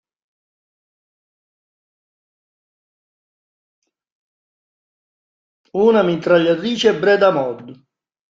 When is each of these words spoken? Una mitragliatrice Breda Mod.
Una 5.85 6.01
mitragliatrice 6.01 6.97
Breda 6.99 7.31
Mod. 7.31 7.71